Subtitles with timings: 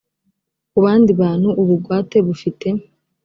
[0.71, 2.67] ku bandi bantu ubugwate bufite